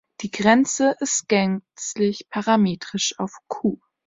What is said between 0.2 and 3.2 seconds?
Die Grenze ist gänzlich parametrisch